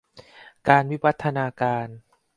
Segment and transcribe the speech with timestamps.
[0.67, 1.87] การวิวัฒนาการ